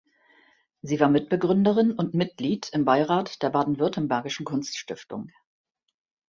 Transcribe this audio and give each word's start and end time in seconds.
Sie 0.81 0.99
war 0.99 1.09
Mitbegründerin 1.09 1.91
und 1.91 2.15
Mitglied 2.15 2.71
im 2.73 2.85
Beirat 2.85 3.43
der 3.43 3.51
Baden-Württembergischen 3.51 4.45
Kunststiftung. 4.47 5.27